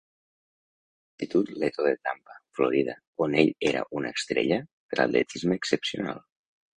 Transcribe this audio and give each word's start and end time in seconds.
L'Institut 1.23 1.59
Leto 1.63 1.83
de 1.87 1.91
Tampa, 2.07 2.37
Florida, 2.59 2.95
on 3.25 3.35
ell 3.41 3.51
era 3.73 3.83
una 4.01 4.13
estrella 4.15 4.57
de 4.63 4.99
l'atletisme 5.01 5.59
excepcional. 5.63 6.23